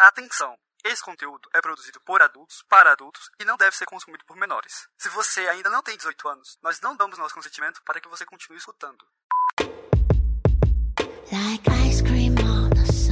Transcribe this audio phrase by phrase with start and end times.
[0.00, 0.56] Atenção!
[0.82, 4.88] Esse conteúdo é produzido por adultos, para adultos e não deve ser consumido por menores.
[4.96, 8.24] Se você ainda não tem 18 anos, nós não damos nosso consentimento para que você
[8.24, 9.04] continue escutando.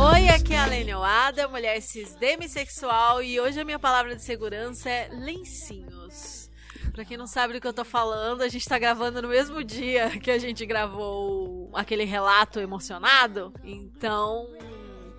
[0.01, 4.25] Oi, aqui é a Lene Oada, mulher cis demissexual e hoje a minha palavra de
[4.25, 6.51] segurança é lencinhos.
[6.95, 9.63] Pra quem não sabe do que eu tô falando, a gente tá gravando no mesmo
[9.63, 13.53] dia que a gente gravou aquele relato emocionado.
[13.63, 14.49] Então,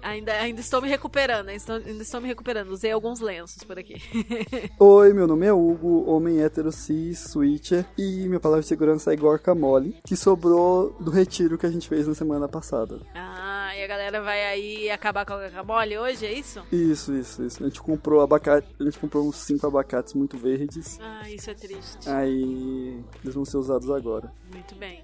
[0.02, 2.70] Ainda, ainda estou me recuperando, ainda estou, ainda estou me recuperando.
[2.70, 3.96] Usei alguns lenços por aqui.
[4.80, 7.86] Oi, meu nome é Hugo, homem hétero cis, switcher.
[7.98, 11.88] E minha palavra de segurança é Gorka Mole, que sobrou do retiro que a gente
[11.88, 13.00] fez na semana passada.
[13.14, 16.62] Ah, e a galera vai aí acabar com a Gorka Mole hoje, é isso?
[16.72, 17.64] Isso, isso, isso.
[17.64, 20.98] A gente comprou abacate, a gente comprou uns cinco abacates muito verdes.
[21.02, 22.10] Ah, isso é triste.
[22.10, 24.32] Aí eles vão ser usados agora.
[24.52, 25.04] Muito bem.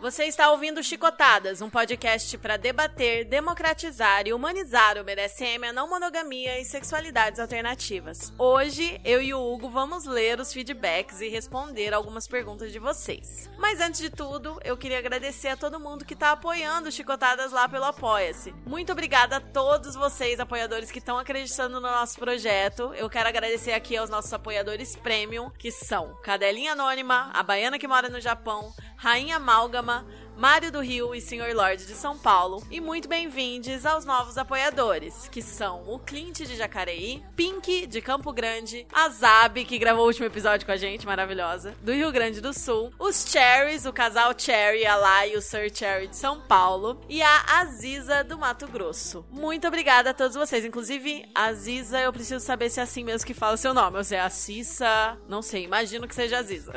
[0.00, 5.90] Você está ouvindo Chicotadas, um podcast para debater, democratizar e humanizar o BDSM, a não
[5.90, 8.32] monogamia e sexualidades alternativas.
[8.38, 13.50] Hoje, eu e o Hugo vamos ler os feedbacks e responder algumas perguntas de vocês.
[13.58, 17.68] Mas antes de tudo, eu queria agradecer a todo mundo que está apoiando Chicotadas lá
[17.68, 18.54] pelo Apoia-se.
[18.64, 22.94] Muito obrigada a todos vocês, apoiadores, que estão acreditando no nosso projeto.
[22.94, 27.86] Eu quero agradecer aqui aos nossos apoiadores premium, que são Cadelinha Anônima, a Baiana que
[27.86, 29.89] mora no Japão, Rainha Amálgama,
[30.40, 32.66] Mário do Rio e Senhor Lorde de São Paulo.
[32.70, 38.32] E muito bem-vindos aos novos apoiadores, que são o Clint de Jacareí, Pink de Campo
[38.32, 42.40] Grande, a Zabi, que gravou o último episódio com a gente, maravilhosa, do Rio Grande
[42.40, 46.40] do Sul, os Cherries, o casal Cherry, a Lá e o Sir Cherry de São
[46.40, 49.26] Paulo, e a Aziza do Mato Grosso.
[49.30, 50.64] Muito obrigada a todos vocês.
[50.64, 54.04] Inclusive, Aziza, eu preciso saber se é assim mesmo que fala o seu nome, ou
[54.04, 56.72] se é a Cissa, não sei, imagino que seja Aziza.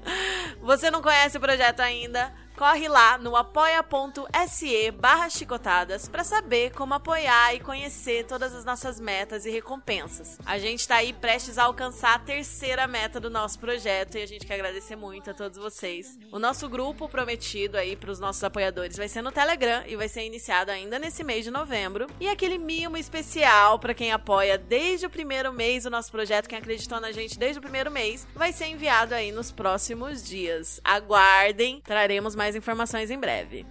[0.62, 2.32] Você não conhece o projeto ainda?
[2.62, 9.00] Corre lá no apoia.se barra chicotadas para saber como apoiar e conhecer todas as nossas
[9.00, 10.38] metas e recompensas.
[10.46, 14.26] A gente está aí prestes a alcançar a terceira meta do nosso projeto e a
[14.26, 16.16] gente quer agradecer muito a todos vocês.
[16.30, 20.06] O nosso grupo prometido aí para os nossos apoiadores vai ser no Telegram e vai
[20.06, 22.06] ser iniciado ainda nesse mês de novembro.
[22.20, 26.58] E aquele mimo especial para quem apoia desde o primeiro mês o nosso projeto, quem
[26.58, 30.80] acreditou na gente desde o primeiro mês, vai ser enviado aí nos próximos dias.
[30.84, 33.64] Aguardem, traremos mais mais informações em breve.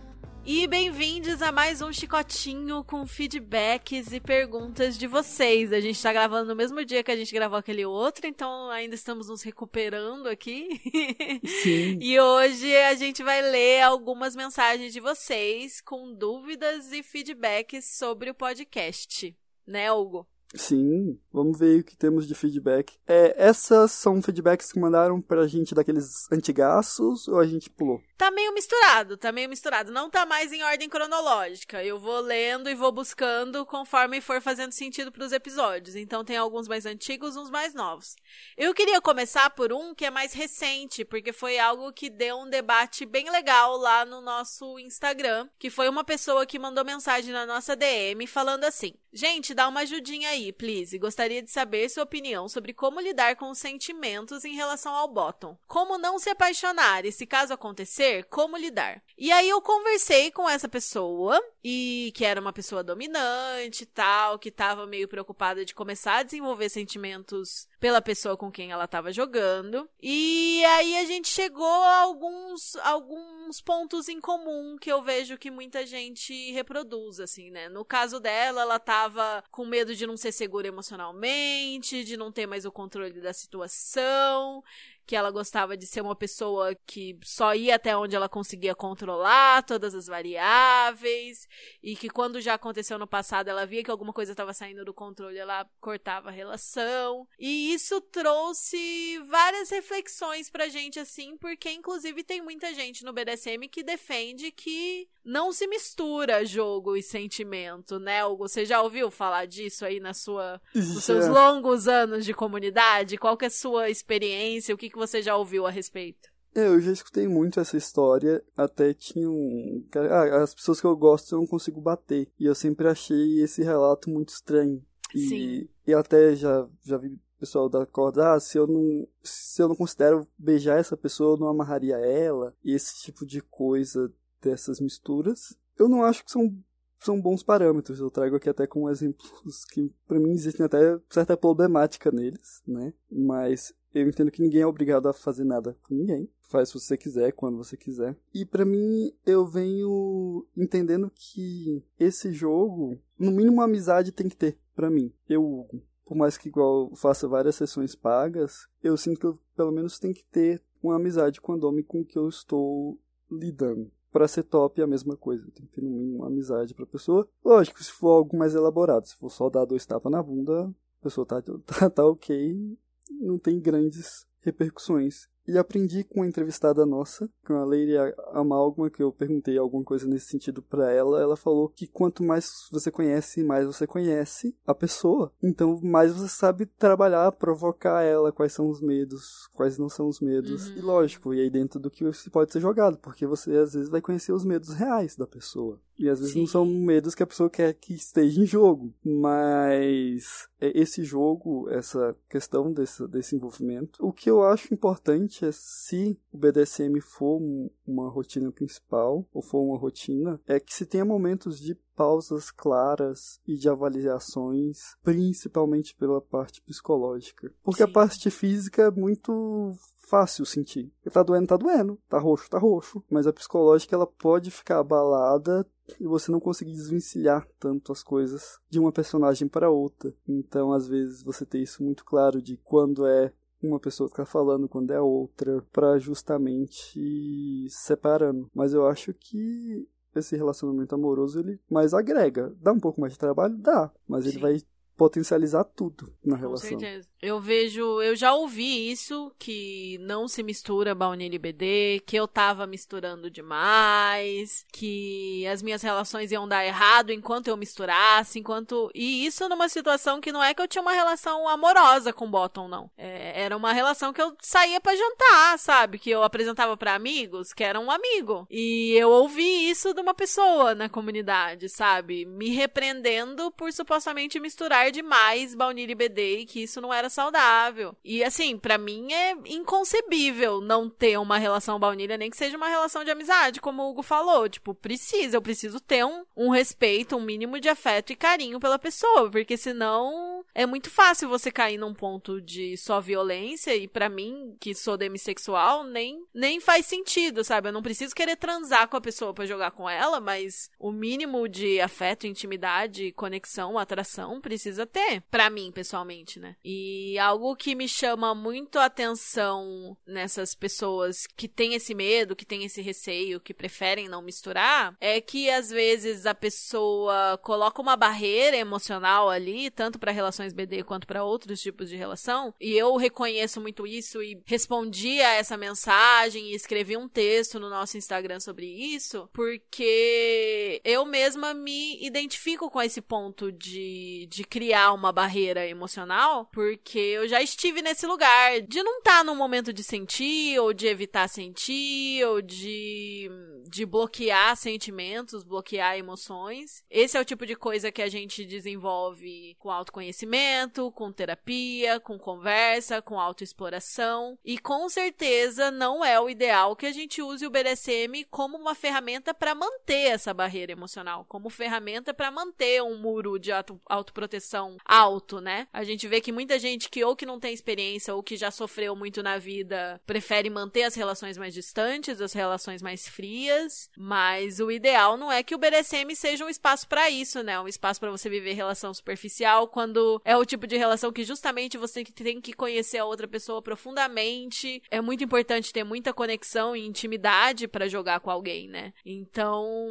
[0.43, 5.71] E bem-vindos a mais um Chicotinho com feedbacks e perguntas de vocês.
[5.71, 8.95] A gente tá gravando no mesmo dia que a gente gravou aquele outro, então ainda
[8.95, 10.67] estamos nos recuperando aqui.
[11.61, 11.99] Sim.
[12.01, 18.31] e hoje a gente vai ler algumas mensagens de vocês com dúvidas e feedbacks sobre
[18.31, 19.37] o podcast.
[19.67, 20.27] Né, Hugo?
[20.53, 22.97] Sim, vamos ver o que temos de feedback.
[23.07, 28.01] É, essas são feedbacks que mandaram pra gente daqueles antigaços ou a gente pulou?
[28.17, 29.91] Tá meio misturado, tá meio misturado.
[29.91, 31.83] Não tá mais em ordem cronológica.
[31.83, 35.95] Eu vou lendo e vou buscando conforme for fazendo sentido pros episódios.
[35.95, 38.15] Então tem alguns mais antigos, uns mais novos.
[38.57, 42.49] Eu queria começar por um que é mais recente, porque foi algo que deu um
[42.49, 47.45] debate bem legal lá no nosso Instagram, que foi uma pessoa que mandou mensagem na
[47.45, 50.97] nossa DM falando assim: "Gente, dá uma ajudinha aí, please.
[50.97, 55.57] Gostaria de saber sua opinião sobre como lidar com os sentimentos em relação ao bottom.
[55.67, 59.03] Como não se apaixonar e se caso acontecer como lidar.
[59.17, 64.39] E aí eu conversei com essa pessoa e que era uma pessoa dominante e tal,
[64.39, 69.11] que estava meio preocupada de começar a desenvolver sentimentos pela pessoa com quem ela estava
[69.11, 69.89] jogando.
[69.99, 75.49] E aí a gente chegou a alguns alguns pontos em comum que eu vejo que
[75.49, 77.67] muita gente reproduz assim, né?
[77.69, 82.45] No caso dela, ela estava com medo de não ser segura emocionalmente, de não ter
[82.45, 84.63] mais o controle da situação,
[85.05, 89.63] que ela gostava de ser uma pessoa que só ia até onde ela conseguia controlar
[89.63, 91.47] todas as variáveis
[91.81, 94.93] e que quando já aconteceu no passado ela via que alguma coisa estava saindo do
[94.93, 97.27] controle, ela cortava a relação.
[97.39, 103.67] E isso trouxe várias reflexões pra gente assim, porque inclusive tem muita gente no BDSM
[103.69, 108.47] que defende que não se mistura jogo e sentimento, né, Hugo?
[108.47, 113.17] Você já ouviu falar disso aí na sua, nos seus longos anos de comunidade?
[113.17, 114.73] Qual que é a sua experiência?
[114.73, 116.29] O que, que você já ouviu a respeito?
[116.53, 119.85] É, eu já escutei muito essa história, até tinha um...
[119.95, 123.63] Ah, as pessoas que eu gosto eu não consigo bater, e eu sempre achei esse
[123.63, 124.83] relato muito estranho.
[125.15, 125.69] E, Sim.
[125.87, 129.75] e até já, já vi pessoal da corda, ah, se eu não se eu não
[129.75, 135.57] considero beijar essa pessoa, eu não amarraria ela, e esse tipo de coisa dessas misturas.
[135.79, 136.55] Eu não acho que são
[137.01, 137.99] são bons parâmetros.
[137.99, 142.93] Eu trago aqui até com exemplos que, para mim, existem até certa problemática neles, né?
[143.11, 146.29] Mas eu entendo que ninguém é obrigado a fazer nada com ninguém.
[146.41, 148.15] Faz se você quiser, quando você quiser.
[148.33, 154.37] E para mim, eu venho entendendo que esse jogo, no mínimo, uma amizade tem que
[154.37, 155.11] ter para mim.
[155.27, 155.67] Eu,
[156.05, 160.13] por mais que igual faça várias sessões pagas, eu sinto que eu pelo menos tem
[160.13, 162.99] que ter uma amizade com o Andome com que eu estou
[163.29, 163.91] lidando.
[164.11, 166.85] Para ser top é a mesma coisa, tem que ter no mínimo uma amizade pra
[166.85, 167.27] pessoa.
[167.43, 171.03] Lógico, se for algo mais elaborado, se for só dar dois tapas na bunda, a
[171.03, 172.77] pessoa tá, tá, tá ok,
[173.09, 175.29] não tem grandes repercussões.
[175.47, 177.95] E aprendi com uma entrevistada nossa, com a Lady
[178.31, 181.21] Amalgama, que eu perguntei alguma coisa nesse sentido para ela.
[181.21, 185.31] Ela falou que quanto mais você conhece, mais você conhece a pessoa.
[185.41, 190.19] Então, mais você sabe trabalhar, provocar ela, quais são os medos, quais não são os
[190.19, 190.69] medos.
[190.69, 190.77] Uhum.
[190.77, 194.01] E lógico, e aí dentro do que pode ser jogado, porque você às vezes vai
[194.01, 195.79] conhecer os medos reais da pessoa.
[196.01, 196.39] E às vezes Sim.
[196.41, 198.93] não são medos que a pessoa quer que esteja em jogo.
[199.03, 205.51] Mas é, esse jogo, essa questão desse, desse envolvimento, o que eu acho importante é
[205.51, 207.41] se o BDSM for
[207.85, 213.39] uma rotina principal, ou for uma rotina, é que se tenha momentos de pausas claras
[213.47, 217.53] e de avaliações, principalmente pela parte psicológica.
[217.63, 217.89] Porque Sim.
[217.89, 219.71] a parte física é muito
[220.07, 220.91] fácil sentir.
[221.13, 221.99] Tá doendo, tá doendo.
[222.09, 223.03] Tá roxo, tá roxo.
[223.07, 225.63] Mas a psicológica, ela pode ficar abalada
[225.99, 230.11] e você não conseguir desvencilhar tanto as coisas de uma personagem para outra.
[230.27, 233.31] Então, às vezes, você tem isso muito claro de quando é
[233.61, 238.49] uma pessoa que tá falando, quando é outra, para justamente separando.
[238.55, 242.53] Mas eu acho que esse relacionamento amoroso ele mais agrega.
[242.61, 243.55] Dá um pouco mais de trabalho?
[243.57, 244.31] Dá, mas Sim.
[244.31, 244.61] ele vai
[245.01, 246.69] potencializar tudo na relação.
[246.69, 247.09] Com certeza.
[247.19, 252.27] Eu vejo, eu já ouvi isso, que não se mistura baunilha e BD, que eu
[252.27, 258.91] tava misturando demais, que as minhas relações iam dar errado enquanto eu misturasse, enquanto.
[258.93, 262.29] E isso numa situação que não é que eu tinha uma relação amorosa com o
[262.29, 262.91] Bottom, não.
[262.95, 265.97] É, era uma relação que eu saía para jantar, sabe?
[265.97, 268.45] Que eu apresentava para amigos, que era um amigo.
[268.51, 272.23] E eu ouvi isso de uma pessoa na comunidade, sabe?
[272.25, 277.95] Me repreendendo por supostamente misturar demais baunilha e BD e que isso não era saudável.
[278.03, 282.69] E assim, para mim é inconcebível não ter uma relação baunilha, nem que seja uma
[282.69, 284.49] relação de amizade, como o Hugo falou.
[284.49, 288.79] Tipo, precisa, eu preciso ter um, um respeito, um mínimo de afeto e carinho pela
[288.79, 294.09] pessoa, porque senão é muito fácil você cair num ponto de só violência e para
[294.09, 297.69] mim, que sou demissexual, nem nem faz sentido, sabe?
[297.69, 301.47] Eu não preciso querer transar com a pessoa para jogar com ela, mas o mínimo
[301.47, 306.55] de afeto, intimidade, conexão, atração precisa ter, para mim, pessoalmente, né?
[306.63, 306.81] E
[307.11, 312.45] e algo que me chama muito a atenção nessas pessoas que têm esse medo, que
[312.45, 317.97] têm esse receio, que preferem não misturar, é que às vezes a pessoa coloca uma
[317.97, 322.53] barreira emocional ali, tanto para relações BD quanto para outros tipos de relação.
[322.61, 327.69] E eu reconheço muito isso e respondi a essa mensagem e escrevi um texto no
[327.69, 334.93] nosso Instagram sobre isso, porque eu mesma me identifico com esse ponto de, de criar
[334.93, 339.73] uma barreira emocional, porque eu já estive nesse lugar de não estar tá no momento
[339.73, 343.27] de sentir, ou de evitar sentir, ou de,
[343.67, 346.83] de bloquear sentimentos, bloquear emoções.
[346.91, 352.19] Esse é o tipo de coisa que a gente desenvolve com autoconhecimento, com terapia, com
[352.19, 354.37] conversa, com autoexploração.
[354.45, 358.75] E com certeza não é o ideal que a gente use o BDSM como uma
[358.75, 364.50] ferramenta para manter essa barreira emocional, como ferramenta para manter um muro de auto, autoproteção
[364.85, 365.67] alto, né?
[365.71, 368.51] A gente vê que muita gente que ou que não tem experiência ou que já
[368.51, 374.59] sofreu muito na vida prefere manter as relações mais distantes, as relações mais frias, mas
[374.59, 377.59] o ideal não é que o BDSM seja um espaço para isso, né?
[377.59, 381.77] Um espaço para você viver relação superficial quando é o tipo de relação que justamente
[381.77, 384.81] você tem que conhecer a outra pessoa profundamente.
[384.89, 388.93] É muito importante ter muita conexão e intimidade para jogar com alguém, né?
[389.05, 389.89] Então,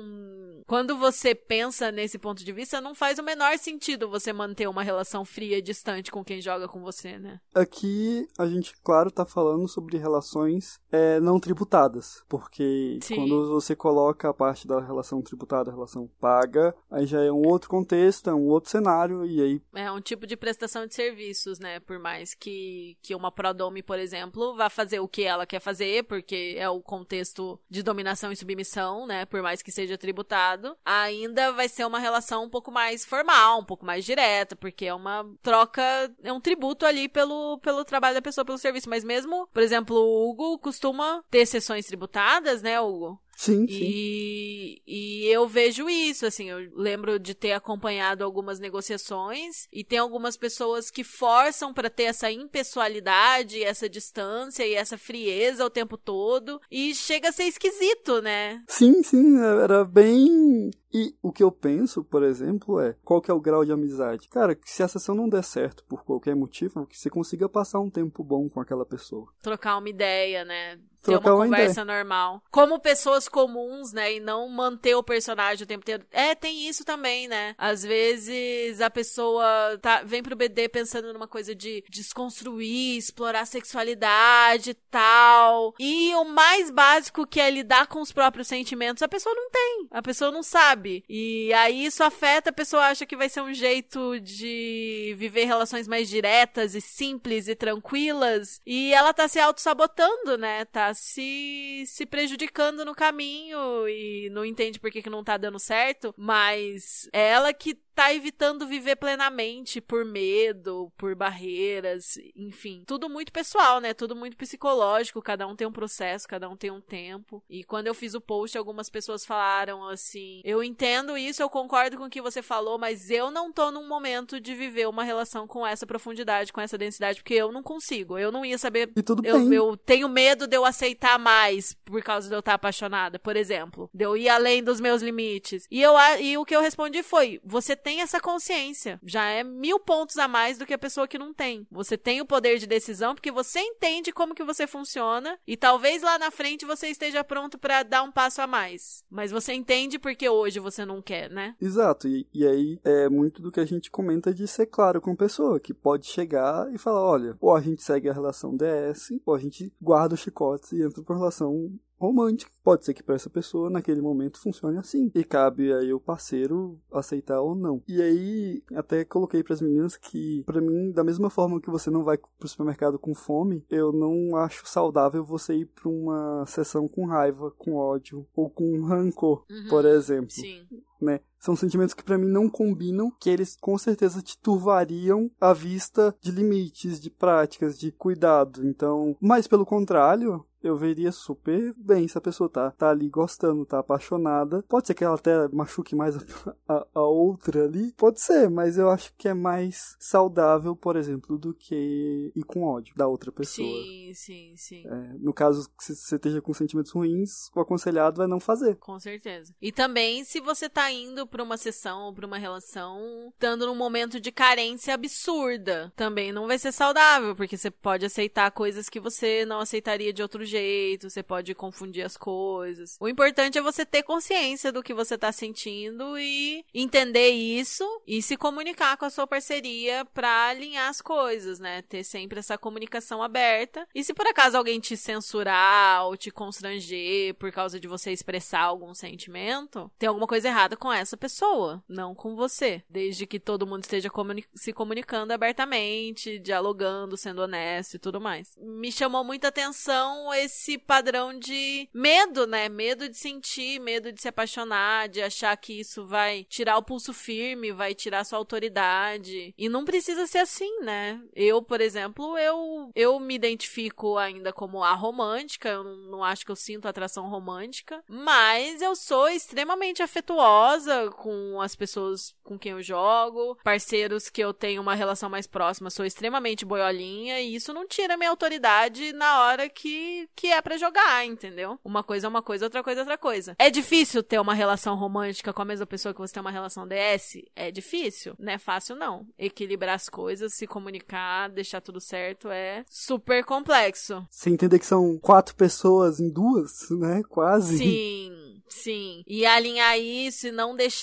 [0.67, 4.83] quando você pensa nesse ponto de vista, não faz o menor sentido você manter uma
[4.83, 7.41] relação fria e distante com quem joga com você você, né?
[7.55, 13.17] Aqui a gente, claro, tá falando sobre relações é, não tributadas, porque Sim.
[13.17, 17.47] quando você coloca a parte da relação tributada, a relação paga, aí já é um
[17.47, 19.63] outro contexto, é um outro cenário, e aí...
[19.75, 21.81] É um tipo de prestação de serviços, né?
[21.81, 26.05] Por mais que, que uma Prodome, por exemplo, vá fazer o que ela quer fazer,
[26.05, 29.25] porque é o contexto de dominação e submissão, né?
[29.25, 33.65] Por mais que seja tributado, ainda vai ser uma relação um pouco mais formal, um
[33.65, 35.83] pouco mais direta, porque é uma troca,
[36.23, 38.89] é um tributo ali pelo, pelo trabalho da pessoa, pelo serviço.
[38.89, 43.21] Mas mesmo, por exemplo, o Hugo costuma ter sessões tributadas, né, Hugo?
[43.41, 49.83] Sim, e, e eu vejo isso, assim, eu lembro de ter acompanhado algumas negociações e
[49.83, 55.71] tem algumas pessoas que forçam para ter essa impessoalidade, essa distância e essa frieza o
[55.71, 58.63] tempo todo e chega a ser esquisito, né?
[58.69, 63.35] Sim, sim, era bem e o que eu penso, por exemplo, é qual que é
[63.35, 64.29] o grau de amizade?
[64.29, 67.81] Cara, que se a sessão não der certo por qualquer motivo, que você consiga passar
[67.81, 69.29] um tempo bom com aquela pessoa.
[69.43, 70.79] Trocar uma ideia, né?
[71.03, 71.97] ter uma, uma conversa ideia.
[71.97, 72.43] normal.
[72.51, 74.15] Como pessoas comuns, né?
[74.15, 76.05] E não manter o personagem o tempo inteiro.
[76.11, 77.55] É, tem isso também, né?
[77.57, 84.71] Às vezes a pessoa tá, vem pro BD pensando numa coisa de desconstruir, explorar sexualidade
[84.71, 85.75] e tal.
[85.79, 89.89] E o mais básico que é lidar com os próprios sentimentos, a pessoa não tem.
[89.91, 90.80] A pessoa não sabe.
[91.09, 95.87] E aí isso afeta, a pessoa acha que vai ser um jeito de viver relações
[95.87, 98.61] mais diretas e simples e tranquilas.
[98.65, 100.65] E ela tá se auto-sabotando, né?
[100.67, 105.59] Tá se, se prejudicando no caminho e não entende por que, que não tá dando
[105.59, 112.83] certo, mas ela que tá evitando viver plenamente por medo, por barreiras, enfim.
[112.87, 113.93] Tudo muito pessoal, né?
[113.93, 115.23] Tudo muito psicológico.
[115.23, 117.43] Cada um tem um processo, cada um tem um tempo.
[117.49, 121.97] E quando eu fiz o post, algumas pessoas falaram assim: Eu entendo isso, eu concordo
[121.97, 125.47] com o que você falou, mas eu não tô num momento de viver uma relação
[125.47, 128.19] com essa profundidade, com essa densidade, porque eu não consigo.
[128.19, 128.91] Eu não ia saber.
[128.97, 129.55] E tudo eu, bem.
[129.55, 133.91] eu tenho medo de eu aceitar mais por causa de eu estar apaixonada, por exemplo.
[133.93, 135.67] De eu ir além dos meus limites.
[135.71, 139.01] E, eu, e o que eu respondi foi: Você tem tem essa consciência.
[139.03, 141.67] Já é mil pontos a mais do que a pessoa que não tem.
[141.73, 146.01] Você tem o poder de decisão porque você entende como que você funciona e talvez
[146.01, 149.03] lá na frente você esteja pronto para dar um passo a mais.
[149.11, 151.57] Mas você entende porque hoje você não quer, né?
[151.61, 152.07] Exato.
[152.07, 155.17] E, e aí é muito do que a gente comenta de ser claro com a
[155.17, 159.35] pessoa, que pode chegar e falar, olha, ou a gente segue a relação DS, ou
[159.35, 162.51] a gente guarda os chicotes e entra pra relação romântica.
[162.65, 165.11] Pode ser que para essa pessoa, naquele momento, funcione assim.
[165.15, 167.83] E cabe aí o parceiro aceitar ou não.
[167.87, 171.91] E aí, até coloquei para as meninas que, para mim, da mesma forma que você
[171.91, 176.89] não vai pro supermercado com fome, eu não acho saudável você ir para uma sessão
[176.89, 180.31] com raiva, com ódio ou com rancor, uhum, por exemplo.
[180.31, 180.67] Sim.
[181.01, 181.21] Né?
[181.41, 186.15] São sentimentos que para mim não combinam, que eles com certeza te turvariam à vista
[186.21, 188.65] de limites, de práticas, de cuidado.
[188.65, 193.65] Então, mas pelo contrário, eu veria super bem se a pessoa tá, tá ali gostando,
[193.65, 194.63] tá apaixonada.
[194.69, 196.21] Pode ser que ela até machuque mais a,
[196.69, 197.93] a, a, outra ali.
[197.97, 202.63] Pode ser, mas eu acho que é mais saudável, por exemplo, do que ir com
[202.63, 203.67] ódio da outra pessoa.
[203.67, 204.87] Sim, sim, sim.
[204.87, 208.77] É, no caso, se você esteja com sentimentos ruins, o aconselhado é não fazer.
[208.77, 209.55] Com certeza.
[209.61, 213.75] E também, se você tá indo pra uma sessão ou pra uma relação, estando num
[213.75, 219.01] momento de carência absurda, também não vai ser saudável, porque você pode aceitar coisas que
[219.01, 222.97] você não aceitaria de outro jeito, você pode confundir as coisas.
[223.01, 228.21] O importante é você ter consciência do que você tá sentindo e entender isso e
[228.21, 231.83] se comunicar com a sua parceria para alinhar as coisas, né?
[231.83, 233.87] Ter sempre essa comunicação aberta.
[233.95, 238.63] E se por acaso alguém te censurar ou te constranger por causa de você expressar
[238.63, 242.83] algum sentimento, tem alguma coisa errada com essa pessoa, não com você.
[242.89, 248.57] Desde que todo mundo esteja comuni se comunicando abertamente, dialogando, sendo honesto e tudo mais.
[248.59, 252.69] Me chamou muita atenção esse padrão de medo, né?
[252.69, 257.13] Medo de sentir, medo de se apaixonar, de achar que isso vai tirar o pulso
[257.13, 259.55] firme, vai tirar sua autoridade.
[259.57, 261.21] E não precisa ser assim, né?
[261.35, 266.45] Eu, por exemplo, eu, eu me identifico ainda como a romântica, eu não, não acho
[266.45, 272.73] que eu sinto atração romântica, mas eu sou extremamente afetuosa com as pessoas com quem
[272.73, 277.73] eu jogo, parceiros que eu tenho uma relação mais próxima, sou extremamente boiolinha e isso
[277.73, 281.79] não tira minha autoridade na hora que que é para jogar, entendeu?
[281.85, 283.55] Uma coisa é uma coisa, outra coisa é outra coisa.
[283.59, 286.87] É difícil ter uma relação romântica com a mesma pessoa que você tem uma relação
[286.87, 287.43] DS?
[287.55, 288.35] É difícil.
[288.39, 289.27] Não é fácil, não.
[289.39, 294.27] Equilibrar as coisas, se comunicar, deixar tudo certo é super complexo.
[294.31, 297.23] Você entender que são quatro pessoas em duas, né?
[297.29, 297.79] Quase.
[297.79, 298.63] Sim.
[298.69, 299.25] Sim.
[299.27, 301.00] E alinhar isso e não deixar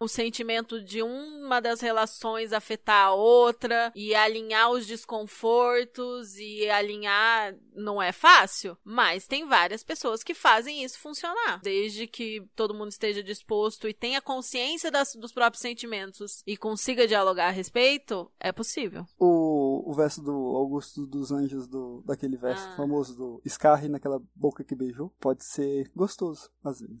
[0.00, 7.54] o sentimento de uma das relações afetar a outra e alinhar os desconfortos e alinhar
[7.74, 11.60] não é fácil, mas tem várias pessoas que fazem isso funcionar.
[11.62, 17.06] Desde que todo mundo esteja disposto e tenha consciência das, dos próprios sentimentos e consiga
[17.06, 19.06] dialogar a respeito, é possível.
[19.18, 22.76] O, o verso do Augusto dos Anjos, do, daquele verso ah.
[22.76, 26.98] famoso do Scarre naquela boca que beijou, pode ser gostoso, às vezes.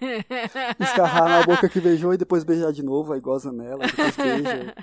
[0.80, 4.74] Escarrar na boca que beijou e depois beijar de novo, aí goza nela, depois beija.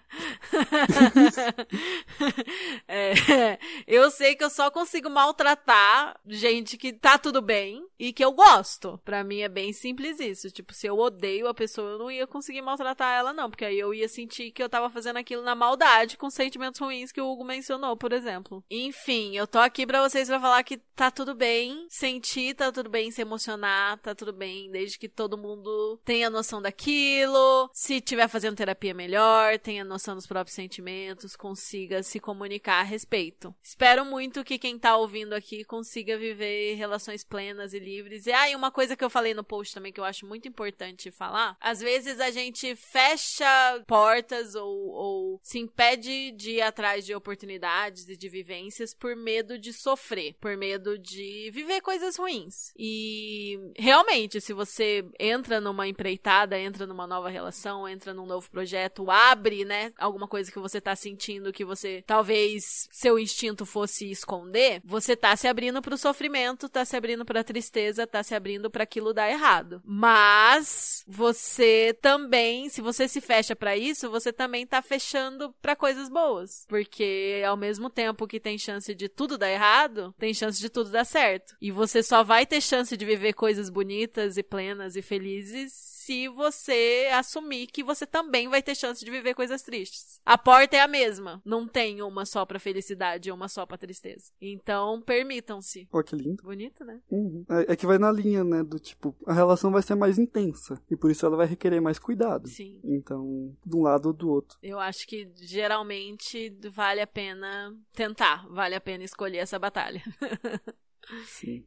[2.88, 8.24] é, eu sei que eu só consigo maltratar gente que tá tudo bem e que
[8.24, 9.00] eu gosto.
[9.06, 10.52] Pra mim é bem simples isso.
[10.52, 13.50] Tipo, se eu odeio a pessoa, eu não ia conseguir maltratar ela, não.
[13.50, 17.14] Porque aí eu ia sentir que eu tava fazendo aquilo na maldade, com sentimentos ruins
[17.14, 18.62] que o Hugo mencionou, por exemplo.
[18.70, 22.90] Enfim, eu tô aqui pra vocês pra falar que tá tudo bem sentir, tá tudo
[22.90, 27.70] bem se emocionar, tá tudo bem, desde que todo mundo tenha noção daquilo.
[27.72, 33.56] Se tiver fazendo terapia melhor, tenha noção dos próprios sentimentos, consiga se comunicar a respeito.
[33.64, 37.93] Espero muito que quem tá ouvindo aqui consiga viver relações plenas e livres.
[38.28, 40.48] E aí, ah, uma coisa que eu falei no post também que eu acho muito
[40.48, 43.46] importante falar: às vezes a gente fecha
[43.88, 49.58] portas ou, ou se impede de ir atrás de oportunidades e de vivências por medo
[49.58, 52.72] de sofrer, por medo de viver coisas ruins.
[52.78, 59.10] E realmente, se você entra numa empreitada, entra numa nova relação, entra num novo projeto,
[59.10, 64.82] abre, né, alguma coisa que você tá sentindo que você talvez seu instinto fosse esconder,
[64.84, 68.84] você tá se abrindo pro sofrimento, tá se abrindo pra tristeza, tá se abrindo para
[68.84, 69.82] aquilo dar errado.
[69.86, 76.10] Mas você também, se você se fecha para isso, você também tá fechando para coisas
[76.10, 80.70] boas, porque ao mesmo tempo que tem chance de tudo dar errado, tem chance de
[80.70, 81.56] tudo dar certo.
[81.62, 86.28] E você só vai ter chance de viver coisas bonitas e plenas e felizes se
[86.28, 90.20] você assumir que você também vai ter chance de viver coisas tristes.
[90.26, 91.42] A porta é a mesma.
[91.46, 94.32] Não tem uma só pra felicidade e uma só pra tristeza.
[94.42, 95.88] Então, permitam-se.
[95.90, 96.44] Pô, que lindo.
[96.44, 97.00] Bonito, né?
[97.10, 97.46] Uhum.
[97.50, 98.64] É, é, que vai na linha, né?
[98.64, 100.82] Do tipo, a relação vai ser mais intensa.
[100.90, 102.48] E por isso ela vai requerer mais cuidado.
[102.48, 102.80] Sim.
[102.84, 104.58] Então, de um lado ou do outro.
[104.62, 108.48] Eu acho que geralmente vale a pena tentar.
[108.50, 110.02] Vale a pena escolher essa batalha.
[111.26, 111.64] Sim.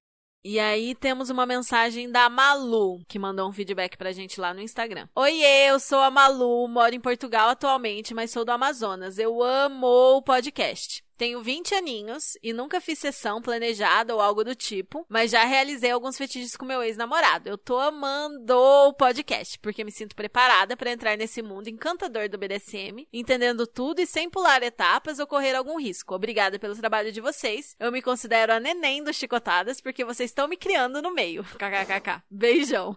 [0.48, 4.60] E aí temos uma mensagem da Malu, que mandou um feedback pra gente lá no
[4.60, 5.08] Instagram.
[5.12, 9.18] Oiê, eu sou a Malu, moro em Portugal atualmente, mas sou do Amazonas.
[9.18, 9.86] Eu amo
[10.16, 11.04] o podcast.
[11.16, 15.90] Tenho 20 aninhos e nunca fiz sessão planejada ou algo do tipo, mas já realizei
[15.90, 17.48] alguns fetiches com meu ex-namorado.
[17.48, 22.36] Eu tô amando o podcast, porque me sinto preparada para entrar nesse mundo encantador do
[22.36, 26.14] BDSM, entendendo tudo e sem pular etapas ou correr algum risco.
[26.14, 27.74] Obrigada pelo trabalho de vocês.
[27.80, 31.42] Eu me considero a neném dos chicotadas, porque vocês estão me criando no meio.
[31.56, 32.22] KKKK.
[32.30, 32.96] Beijão.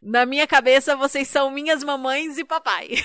[0.00, 2.88] Na minha cabeça, vocês são minhas mamães e papai.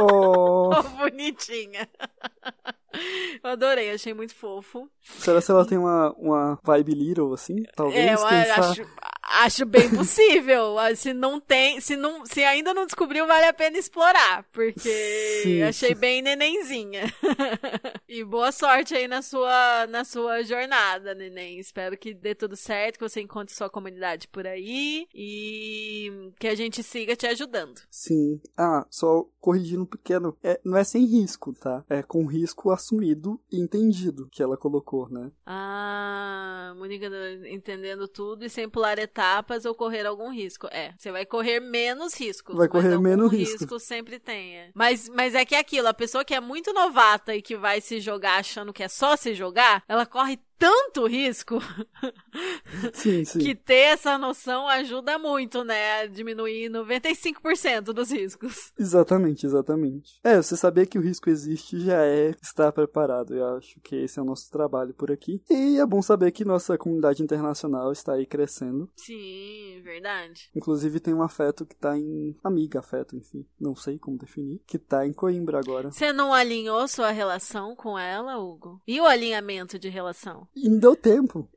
[0.00, 1.88] Oh, oh bonitinha.
[3.42, 4.88] Eu adorei, achei muito fofo.
[5.02, 7.62] Será que ela tem uma, uma vibe little, assim?
[7.76, 8.86] Talvez, é, eu quem acho,
[9.30, 10.76] acho bem possível.
[10.96, 14.44] se não tem, se, não, se ainda não descobriu, vale a pena explorar.
[14.52, 15.62] Porque Sim.
[15.62, 17.04] achei bem nenenzinha.
[18.08, 21.58] e boa sorte aí na sua, na sua jornada, neném.
[21.58, 26.54] Espero que dê tudo certo, que você encontre sua comunidade por aí e que a
[26.54, 27.80] gente siga te ajudando.
[27.90, 28.40] Sim.
[28.56, 30.36] Ah, só corrigindo um pequeno.
[30.42, 31.84] É, não é sem risco, tá?
[31.88, 35.30] É com risco assumido e entendido que ela colocou, né?
[35.46, 37.08] Ah, Mônica
[37.50, 39.17] entendendo tudo e sem pular etapas
[39.66, 40.68] ou correr algum risco.
[40.70, 42.56] É, você vai correr menos riscos.
[42.56, 43.58] Vai correr menos risco.
[43.60, 44.56] risco sempre tem.
[44.56, 44.70] É.
[44.74, 47.80] Mas, mas é que é aquilo, a pessoa que é muito novata e que vai
[47.80, 51.58] se jogar achando que é só se jogar, ela corre tanto risco
[52.92, 53.38] Sim, sim.
[53.38, 56.00] que ter essa noção ajuda muito, né?
[56.00, 58.72] A diminuir 95% dos riscos.
[58.78, 60.18] Exatamente, exatamente.
[60.22, 63.34] É, você saber que o risco existe já é estar preparado.
[63.34, 65.40] Eu acho que esse é o nosso trabalho por aqui.
[65.48, 68.90] E é bom saber que nossa comunidade internacional está aí crescendo.
[68.96, 70.50] Sim, verdade.
[70.54, 72.36] Inclusive tem um afeto que tá em.
[72.42, 73.46] Amiga afeto, enfim.
[73.60, 74.60] Não sei como definir.
[74.66, 75.90] Que tá em Coimbra agora.
[75.90, 78.80] Você não alinhou sua relação com ela, Hugo?
[78.86, 80.47] E o alinhamento de relação?
[80.56, 81.48] E não deu tempo.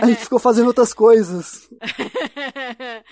[0.00, 1.68] A gente ficou fazendo outras coisas.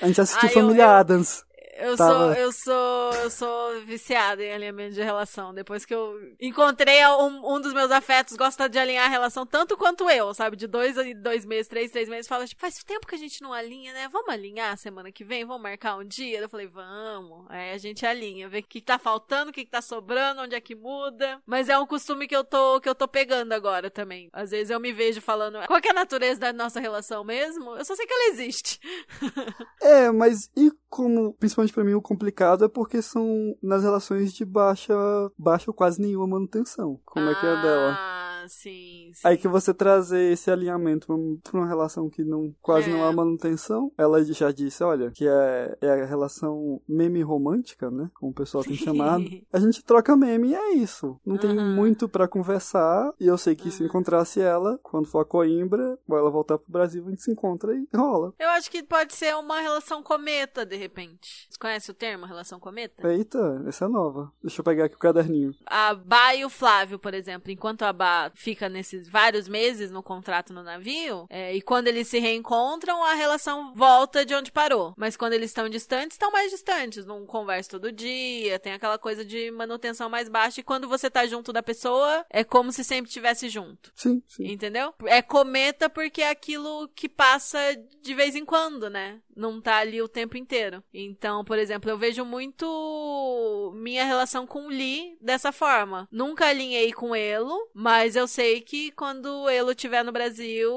[0.01, 1.45] A gente assistiu eu- Família eu- Adams.
[1.81, 5.53] Eu Tava- sou, eu sou, eu sou viciada em alinhamento de relação.
[5.55, 9.77] Depois que eu encontrei um, um dos meus afetos, gosta de alinhar a relação tanto
[9.77, 10.57] quanto eu, sabe?
[10.57, 13.41] De dois em dois meses, três, três meses, fala, tipo, faz tempo que a gente
[13.43, 14.09] não alinha, né?
[14.13, 15.45] Vamos alinhar semana que vem?
[15.45, 16.39] Vamos marcar um dia?
[16.41, 17.47] Eu falei, vamos.
[17.49, 20.61] Aí a gente alinha, vê o que tá faltando, o que tá sobrando, onde é
[20.61, 21.41] que muda.
[21.47, 24.29] Mas é um costume que eu tô, que eu tô pegando agora também.
[24.33, 27.77] Às vezes eu me vejo falando, qual que é a natureza da nossa relação mesmo?
[27.77, 28.79] Eu só sei que ela existe.
[29.83, 34.45] É, mas e como, principalmente pra mim, o complicado é porque são nas relações de
[34.45, 34.93] baixa,
[35.39, 37.01] baixa ou quase nenhuma manutenção.
[37.07, 38.10] Como é que é a dela?
[38.45, 39.21] Ah, sim, sim.
[39.29, 42.93] Aí que você trazer esse alinhamento pra um- uma relação que não quase É.
[42.93, 48.11] não há manutenção, ela já disse, olha, que é, é a relação meme romântica, né?
[48.15, 49.25] Como o pessoal tem chamado.
[49.53, 51.19] A gente troca meme e é isso.
[51.25, 53.13] Não tem muito pra conversar.
[53.21, 53.89] E eu sei que se Aham.
[53.89, 57.75] encontrasse ela, quando for a Coimbra, ou ela voltar pro Brasil, a gente se encontra
[57.75, 58.33] e rola.
[58.39, 61.47] Eu acho que pode ser uma relação cometa, de repente.
[61.51, 63.07] Você conhece o termo relação cometa?
[63.13, 64.33] Eita, essa é nova.
[64.43, 65.53] Deixa eu pegar aqui o caderninho.
[65.67, 70.03] A Bá e o Flávio, por exemplo, enquanto a Bá fica nesses vários meses no
[70.03, 74.95] contrato no navio, é, e quando eles se reencontram, a relação volta de onde parou.
[74.97, 79.25] Mas quando eles estão distantes, estão mais distantes, não conversa todo dia, tem aquela coisa
[79.25, 83.09] de manutenção mais baixa, e quando você tá junto da pessoa, é como se sempre
[83.09, 83.93] estivesse junto.
[83.95, 84.47] Sim, sim.
[84.47, 84.95] Entendeu?
[85.07, 87.59] É cometa porque é aquilo que passa
[88.03, 89.21] de vez em quando, né?
[89.37, 90.83] Não tá ali o tempo inteiro.
[90.93, 96.09] Então, por exemplo, eu vejo muito minha relação com o Lee dessa forma.
[96.11, 100.73] Nunca alinhei com Elo, mas eu sei que quando Elo estiver no Brasil,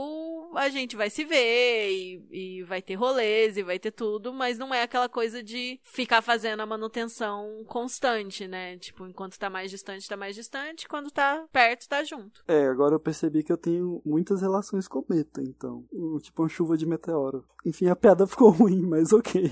[0.55, 4.57] a gente vai se ver e, e, vai ter rolês e vai ter tudo, mas
[4.57, 8.77] não é aquela coisa de ficar fazendo a manutenção constante, né?
[8.77, 12.43] Tipo, enquanto tá mais distante, tá mais distante, quando tá perto, tá junto.
[12.47, 15.85] É, agora eu percebi que eu tenho muitas relações com Meta, então.
[16.21, 17.45] Tipo uma chuva de meteoro.
[17.65, 19.49] Enfim, a piada ficou ruim, mas ok.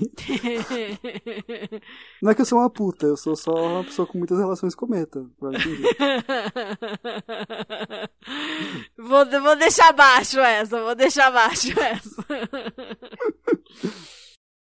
[2.22, 4.74] não é que eu sou uma puta, eu sou só uma pessoa com muitas relações
[4.74, 5.20] com Meta.
[8.96, 12.24] vou, vou deixar abaixo essa, vou deixar abaixo essa.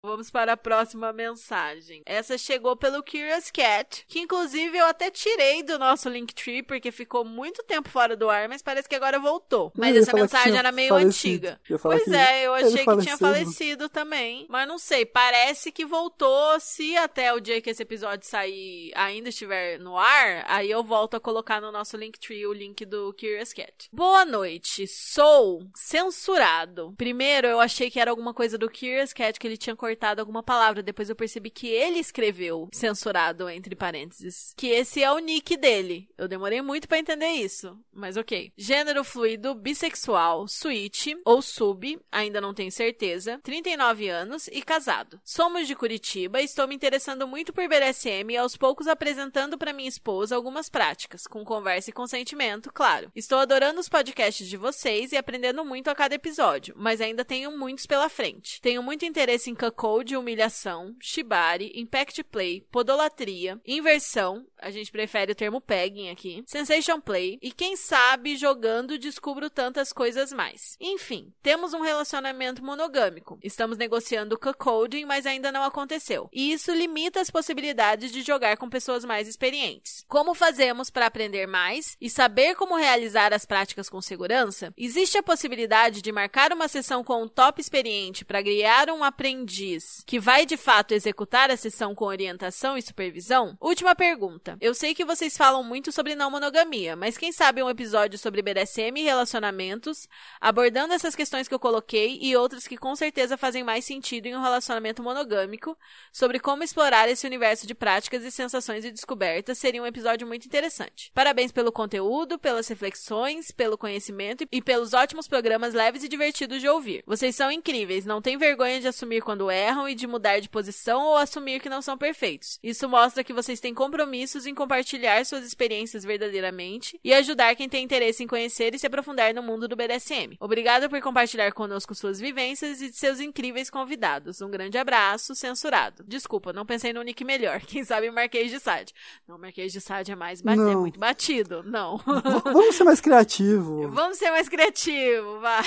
[0.05, 2.01] Vamos para a próxima mensagem.
[2.05, 7.23] Essa chegou pelo Curious Cat, que inclusive eu até tirei do nosso Linktree, porque ficou
[7.23, 9.71] muito tempo fora do ar, mas parece que agora voltou.
[9.77, 11.47] Mas essa mensagem era meio falecido.
[11.47, 11.79] antiga.
[11.81, 14.45] Pois é, eu achei que tinha falecido também.
[14.49, 16.59] Mas não sei, parece que voltou.
[16.59, 21.15] Se até o dia que esse episódio sair ainda estiver no ar, aí eu volto
[21.15, 23.87] a colocar no nosso Linktree o link do Curious Cat.
[23.89, 26.93] Boa noite, sou censurado.
[26.97, 30.19] Primeiro eu achei que era alguma coisa do Curious Cat que ele tinha cortado cortado
[30.21, 30.82] alguma palavra.
[30.82, 34.53] Depois eu percebi que ele escreveu censurado entre parênteses.
[34.58, 36.10] Que esse é o nick dele.
[36.17, 38.51] Eu demorei muito para entender isso, mas ok.
[38.58, 43.39] Gênero fluido, bissexual, switch ou sub, ainda não tenho certeza.
[43.43, 45.21] 39 anos e casado.
[45.23, 49.73] Somos de Curitiba e estou me interessando muito por BDSM e aos poucos apresentando para
[49.73, 53.12] minha esposa algumas práticas, com conversa e consentimento, claro.
[53.15, 57.56] Estou adorando os podcasts de vocês e aprendendo muito a cada episódio, mas ainda tenho
[57.56, 58.60] muitos pela frente.
[58.62, 65.34] Tenho muito interesse em cuckold de humilhação, shibari, impact play, podolatria, inversão, a gente prefere
[65.34, 70.78] o termo pegging aqui, sensation play e quem sabe jogando descubro tantas coisas mais.
[70.80, 73.38] Enfim, temos um relacionamento monogâmico.
[73.43, 76.30] Estamos negociando cuckolding, mas ainda não aconteceu.
[76.32, 80.06] E isso limita as possibilidades de jogar com pessoas mais experientes.
[80.08, 84.74] Como fazemos para aprender mais e saber como realizar as práticas com segurança?
[84.78, 89.72] Existe a possibilidade de marcar uma sessão com um top experiente para criar um aprendiz
[90.05, 93.57] que vai de fato executar a sessão com orientação e supervisão?
[93.59, 94.57] Última pergunta.
[94.59, 98.41] Eu sei que vocês falam muito sobre não monogamia, mas quem sabe um episódio sobre
[98.41, 100.07] BDSM e relacionamentos,
[100.41, 104.36] abordando essas questões que eu coloquei e outras que com certeza fazem mais sentido em
[104.36, 105.77] um relacionamento monogâmico,
[106.12, 110.45] sobre como explorar esse universo de práticas e sensações e descobertas, seria um episódio muito
[110.45, 111.12] interessante.
[111.13, 116.67] Parabéns pelo conteúdo, pelas reflexões, pelo conhecimento e pelos ótimos programas leves e divertidos de
[116.67, 117.03] ouvir.
[117.05, 120.49] Vocês são incríveis, não tem vergonha de assumir quando é erram e de mudar de
[120.49, 122.60] posição ou assumir que não são perfeitos.
[122.62, 127.84] Isso mostra que vocês têm compromissos em compartilhar suas experiências verdadeiramente e ajudar quem tem
[127.84, 130.36] interesse em conhecer e se aprofundar no mundo do BDSM.
[130.39, 134.41] Obrigado por compartilhar conosco suas vivências e de seus incríveis convidados.
[134.41, 136.04] Um grande abraço, censurado.
[136.08, 137.62] Desculpa, não pensei no nick melhor.
[137.65, 138.93] Quem sabe Marquês de Sade.
[139.28, 140.60] Não, Marquês de Sade é mais bat...
[140.60, 141.63] é muito batido.
[141.63, 141.97] Não.
[142.43, 143.89] Vamos ser mais criativos.
[143.93, 145.63] Vamos ser mais criativos, vai.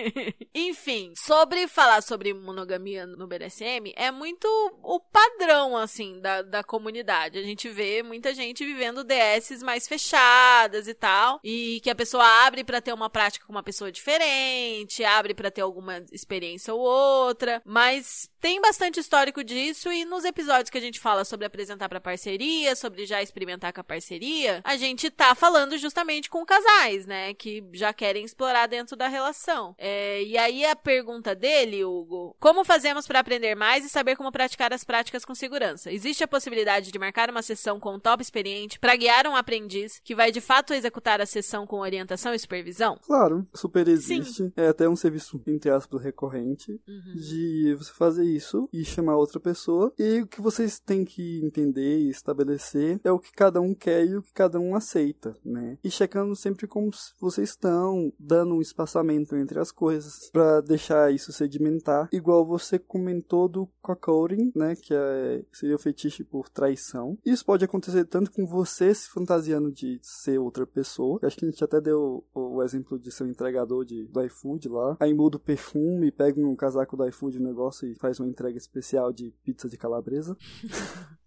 [0.54, 4.46] Enfim, sobre falar sobre monogamia no BDSM é muito
[4.82, 7.38] o padrão, assim, da, da comunidade.
[7.38, 12.24] A gente vê muita gente vivendo DSs mais fechadas e tal, e que a pessoa
[12.46, 16.80] abre para ter uma prática com uma pessoa diferente, abre para ter alguma experiência ou
[16.80, 21.88] outra, mas tem bastante histórico disso e nos episódios que a gente fala sobre apresentar
[21.88, 27.06] para parceria, sobre já experimentar com a parceria, a gente tá falando justamente com casais,
[27.06, 29.74] né, que já querem explorar dentro da relação.
[29.78, 34.32] É, e aí a pergunta dele, Hugo, como fazemos para aprender mais e saber como
[34.32, 35.92] praticar as práticas com segurança.
[35.92, 40.00] Existe a possibilidade de marcar uma sessão com um top experiente para guiar um aprendiz
[40.04, 42.98] que vai de fato executar a sessão com orientação e supervisão?
[43.02, 44.44] Claro, super existe.
[44.44, 44.52] Sim.
[44.56, 47.14] É até um serviço, entre aspas, recorrente uhum.
[47.14, 49.92] de você fazer isso e chamar outra pessoa.
[49.98, 54.06] E o que vocês têm que entender e estabelecer é o que cada um quer
[54.06, 55.78] e o que cada um aceita, né?
[55.82, 61.32] E checando sempre como vocês estão, dando um espaçamento entre as coisas para deixar isso
[61.32, 67.18] sedimentar, igual você comentou do cuckolding, né, que é, seria o fetiche por traição.
[67.24, 71.20] Isso pode acontecer tanto com você se fantasiando de ser outra pessoa.
[71.22, 74.24] Acho que a gente até deu o, o exemplo de ser um entregador de, do
[74.24, 74.96] iFood lá.
[74.98, 78.56] Aí muda o perfume, pega um casaco do iFood, um negócio e faz uma entrega
[78.56, 80.36] especial de pizza de calabresa.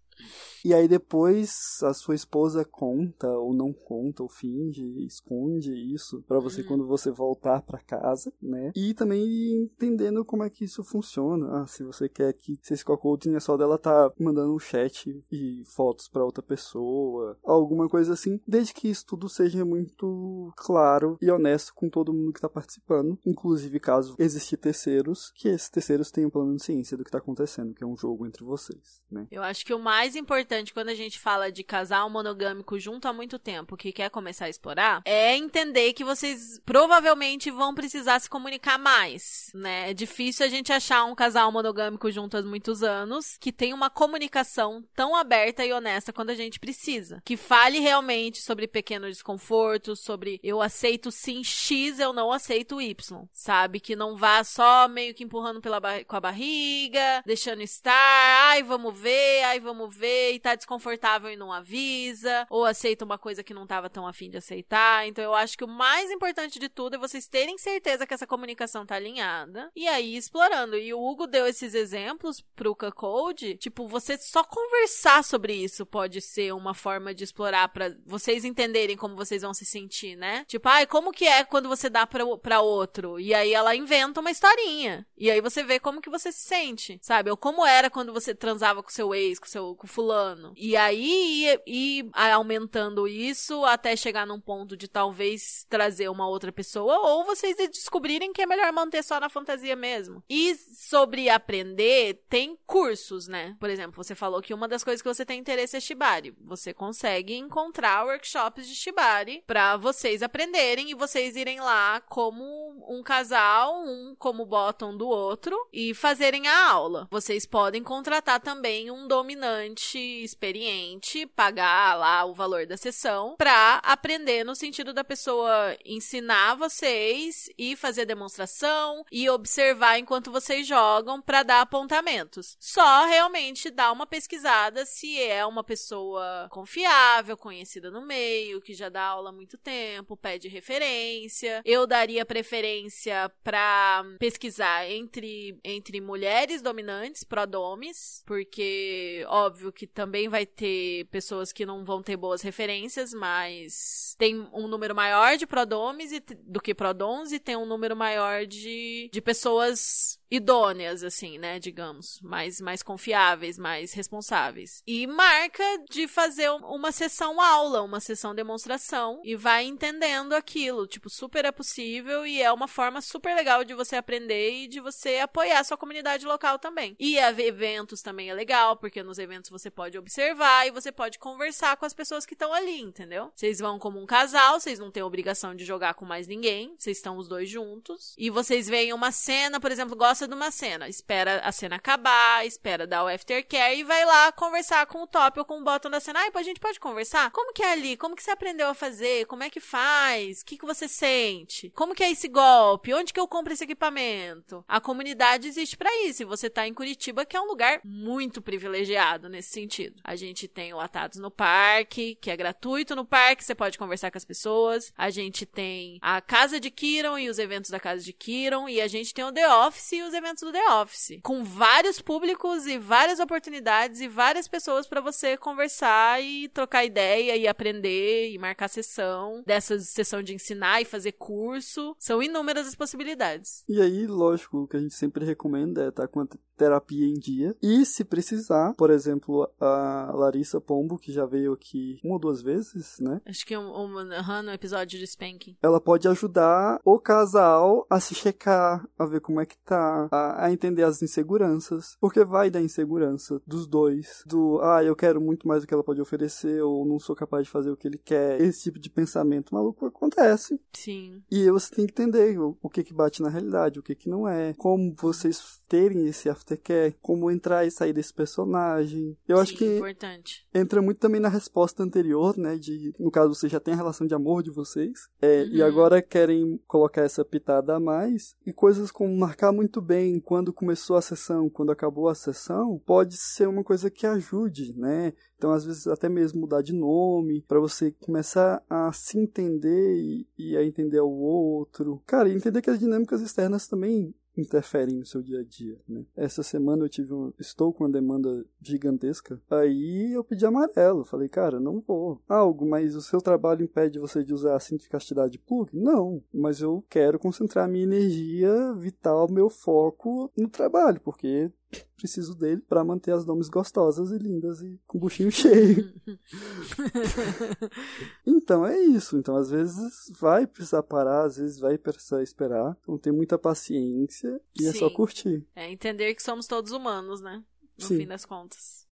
[0.64, 1.50] E aí depois
[1.82, 6.68] a sua esposa conta ou não conta, ou finge, esconde isso para você uhum.
[6.68, 8.72] quando você voltar para casa, né?
[8.74, 9.22] E também
[9.54, 11.62] entendendo como é que isso funciona.
[11.62, 15.62] Ah, se você quer que se esse cocôzinho só dela tá mandando um chat e
[15.64, 21.30] fotos para outra pessoa, alguma coisa assim, desde que isso tudo seja muito claro e
[21.30, 26.30] honesto com todo mundo que tá participando, inclusive caso existir terceiros, que esses terceiros tenham
[26.30, 29.26] pelo menos ciência do que tá acontecendo, que é um jogo entre vocês, né?
[29.30, 33.12] Eu acho que o mais importante quando a gente fala de casal monogâmico junto há
[33.12, 38.28] muito tempo, que quer começar a explorar, é entender que vocês provavelmente vão precisar se
[38.28, 39.90] comunicar mais, né?
[39.90, 43.88] É difícil a gente achar um casal monogâmico junto há muitos anos que tenha uma
[43.88, 47.22] comunicação tão aberta e honesta quando a gente precisa.
[47.24, 53.28] Que fale realmente sobre pequenos desconfortos, sobre eu aceito sim X, eu não aceito Y,
[53.32, 53.78] sabe?
[53.78, 58.98] Que não vá só meio que empurrando pela com a barriga, deixando estar, ai, vamos
[58.98, 63.54] ver, ai, vamos ver, e tá desconfortável e não avisa, ou aceita uma coisa que
[63.54, 65.06] não tava tão afim de aceitar.
[65.06, 68.26] Então eu acho que o mais importante de tudo é vocês terem certeza que essa
[68.26, 70.76] comunicação tá alinhada e aí explorando.
[70.76, 76.20] E o Hugo deu esses exemplos pro Code, tipo, você só conversar sobre isso pode
[76.20, 80.44] ser uma forma de explorar para vocês entenderem como vocês vão se sentir, né?
[80.46, 83.18] Tipo, ai, como que é quando você dá pra, pra outro?
[83.18, 85.06] E aí ela inventa uma historinha.
[85.16, 87.30] E aí você vê como que você se sente, sabe?
[87.30, 90.29] Ou como era quando você transava com seu ex, com seu com fulano.
[90.56, 96.98] E aí ir, aumentando isso até chegar num ponto de talvez trazer uma outra pessoa,
[96.98, 100.22] ou vocês descobrirem que é melhor manter só na fantasia mesmo.
[100.28, 103.56] E sobre aprender, tem cursos, né?
[103.58, 106.34] Por exemplo, você falou que uma das coisas que você tem interesse é Shibari.
[106.42, 112.44] Você consegue encontrar workshops de Shibari para vocês aprenderem e vocês irem lá como
[112.88, 117.08] um casal, um como bottom do outro e fazerem a aula.
[117.10, 124.44] Vocês podem contratar também um dominante experiente, pagar lá o valor da sessão para aprender
[124.44, 131.42] no sentido da pessoa ensinar vocês e fazer demonstração e observar enquanto vocês jogam para
[131.42, 132.56] dar apontamentos.
[132.58, 138.88] Só realmente dar uma pesquisada se é uma pessoa confiável, conhecida no meio, que já
[138.88, 141.62] dá aula há muito tempo, pede referência.
[141.64, 150.44] Eu daria preferência para pesquisar entre entre mulheres dominantes, prodomes, porque óbvio que também vai
[150.44, 156.10] ter pessoas que não vão ter boas referências, mas tem um número maior de prodomes
[156.44, 162.20] do que prodons e tem um número maior de, de pessoas idôneas, assim, né, digamos,
[162.22, 164.82] mais, mais confiáveis, mais responsáveis.
[164.86, 171.10] E marca de fazer uma sessão aula, uma sessão demonstração e vai entendendo aquilo, tipo,
[171.10, 175.18] super é possível e é uma forma super legal de você aprender e de você
[175.18, 176.94] apoiar a sua comunidade local também.
[176.98, 181.76] E eventos também é legal, porque nos eventos você pode observar e você pode conversar
[181.76, 183.32] com as pessoas que estão ali, entendeu?
[183.34, 186.98] Vocês vão como um casal, vocês não têm obrigação de jogar com mais ninguém, vocês
[186.98, 190.50] estão os dois juntos e vocês veem uma cena, por exemplo, gosta gosta de uma
[190.50, 195.06] cena, espera a cena acabar, espera dar o aftercare e vai lá conversar com o
[195.06, 196.20] top ou com o bottom da cena.
[196.20, 197.30] Ai, a gente pode conversar?
[197.30, 197.96] Como que é ali?
[197.96, 199.24] Como que você aprendeu a fazer?
[199.26, 200.40] Como é que faz?
[200.40, 201.70] O que, que você sente?
[201.70, 202.92] Como que é esse golpe?
[202.92, 204.64] Onde que eu compro esse equipamento?
[204.68, 206.22] A comunidade existe para isso.
[206.22, 210.00] E você tá em Curitiba, que é um lugar muito privilegiado nesse sentido.
[210.04, 214.10] A gente tem o Atados no Parque, que é gratuito no parque, você pode conversar
[214.10, 214.92] com as pessoas.
[214.96, 218.68] A gente tem a Casa de Kiron e os eventos da Casa de Kiron.
[218.68, 222.00] E a gente tem o The Office e os eventos do The Office, com vários
[222.00, 228.30] públicos e várias oportunidades e várias pessoas para você conversar e trocar ideia e aprender
[228.30, 231.94] e marcar sessão, dessa sessão de ensinar e fazer curso.
[231.98, 233.64] São inúmeras as possibilidades.
[233.68, 236.26] E aí, lógico, o que a gente sempre recomenda é estar com a
[236.60, 237.56] terapia em dia.
[237.62, 242.42] E se precisar, por exemplo, a Larissa Pombo, que já veio aqui uma ou duas
[242.42, 243.22] vezes, né?
[243.24, 245.56] Acho que um, um, um, no episódio de Spanking.
[245.62, 250.44] Ela pode ajudar o casal a se checar, a ver como é que tá, a,
[250.44, 255.48] a, entender as inseguranças, porque vai da insegurança dos dois, do ah, eu quero muito
[255.48, 257.98] mais do que ela pode oferecer, ou não sou capaz de fazer o que ele
[257.98, 258.38] quer.
[258.38, 260.60] Esse tipo de pensamento maluco acontece.
[260.74, 261.22] Sim.
[261.30, 264.10] E você tem que entender o, o que que bate na realidade, o que que
[264.10, 269.16] não é, como vocês terem esse aftercare, como entrar e sair desse personagem.
[269.28, 270.44] Eu Sim, acho que importante.
[270.52, 274.04] entra muito também na resposta anterior, né, de no caso você já tem a relação
[274.04, 275.48] de amor de vocês, é, uhum.
[275.52, 280.52] e agora querem colocar essa pitada a mais e coisas como marcar muito bem quando
[280.52, 285.12] começou a sessão, quando acabou a sessão, pode ser uma coisa que ajude, né?
[285.40, 290.28] Então, às vezes, até mesmo mudar de nome, para você começar a se entender e,
[290.36, 292.02] e, a entender o outro.
[292.06, 296.04] Cara, e entender que as dinâmicas externas também interferem no seu dia a dia, né?
[296.16, 301.28] Essa semana eu tive um, estou com uma demanda gigantesca, aí eu pedi amarelo, falei,
[301.28, 302.20] cara, não vou.
[302.28, 305.70] Algo, mas o seu trabalho impede você de usar a cinta de castidade plug?
[305.76, 311.50] Não, mas eu quero concentrar minha energia vital, meu foco no trabalho, porque
[311.96, 315.92] preciso dele para manter as nomes gostosas e lindas e com o buchinho cheio.
[318.26, 319.18] então é isso.
[319.18, 322.76] Então às vezes vai precisar parar, às vezes vai precisar esperar.
[322.82, 324.68] Então tem muita paciência e Sim.
[324.68, 325.46] é só curtir.
[325.54, 327.42] É entender que somos todos humanos, né?
[327.78, 327.98] No Sim.
[327.98, 328.88] fim das contas.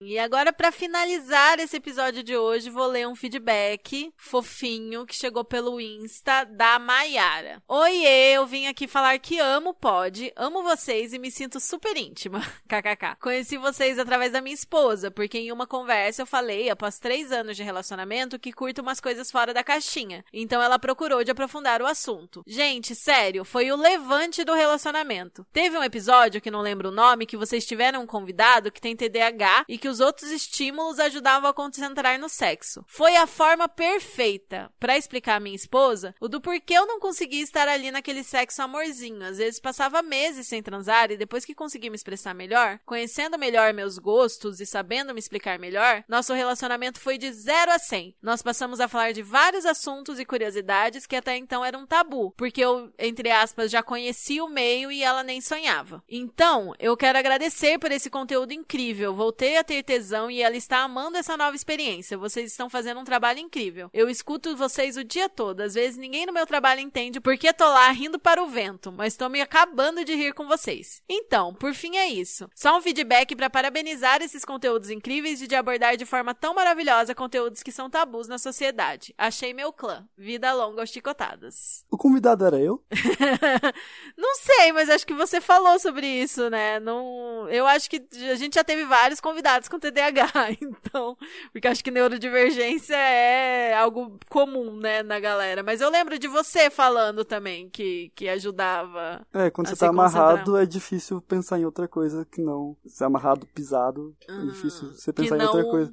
[0.00, 5.42] E agora, para finalizar esse episódio de hoje, vou ler um feedback fofinho que chegou
[5.44, 7.60] pelo Insta da Maiara.
[7.66, 12.40] Oiê, eu vim aqui falar que amo Pod, amo vocês e me sinto super íntima.
[12.68, 13.16] KKK.
[13.20, 17.56] Conheci vocês através da minha esposa, porque em uma conversa eu falei, após três anos
[17.56, 20.24] de relacionamento, que curto umas coisas fora da caixinha.
[20.32, 22.44] Então ela procurou de aprofundar o assunto.
[22.46, 25.44] Gente, sério, foi o levante do relacionamento.
[25.52, 28.94] Teve um episódio, que não lembro o nome, que vocês tiveram um convidado que tem
[28.94, 32.84] TDAH e que que os outros estímulos ajudavam a concentrar no sexo.
[32.86, 37.42] Foi a forma perfeita para explicar à minha esposa o do porquê eu não conseguia
[37.42, 39.24] estar ali naquele sexo amorzinho.
[39.24, 43.72] Às vezes passava meses sem transar e depois que consegui me expressar melhor, conhecendo melhor
[43.72, 48.14] meus gostos e sabendo me explicar melhor, nosso relacionamento foi de 0 a 100.
[48.20, 52.60] Nós passamos a falar de vários assuntos e curiosidades que até então eram tabu, porque
[52.60, 56.04] eu, entre aspas, já conhecia o meio e ela nem sonhava.
[56.06, 59.14] Então, eu quero agradecer por esse conteúdo incrível.
[59.14, 62.18] Voltei a ter ter tesão e ela está amando essa nova experiência.
[62.18, 63.90] Vocês estão fazendo um trabalho incrível.
[63.92, 65.60] Eu escuto vocês o dia todo.
[65.60, 69.16] Às vezes ninguém no meu trabalho entende porque tô lá rindo para o vento, mas
[69.16, 71.02] tô me acabando de rir com vocês.
[71.08, 72.48] Então, por fim é isso.
[72.54, 77.14] Só um feedback para parabenizar esses conteúdos incríveis e de abordar de forma tão maravilhosa
[77.14, 79.14] conteúdos que são tabus na sociedade.
[79.16, 80.06] Achei meu clã.
[80.16, 81.84] Vida longa aos chicotadas.
[81.90, 82.82] O convidado era eu?
[84.40, 86.78] Sei, mas acho que você falou sobre isso, né?
[86.78, 90.30] Não, eu acho que a gente já teve vários convidados com TDAH,
[90.62, 91.16] então,
[91.52, 95.64] porque acho que neurodivergência é algo comum, né, na galera.
[95.64, 99.26] Mas eu lembro de você falando também que, que ajudava.
[99.34, 102.76] É, quando você tá amarrado é difícil pensar em outra coisa que não.
[102.86, 105.44] Se é amarrado, pisado, é ah, difícil você pensar não...
[105.46, 105.92] em outra coisa.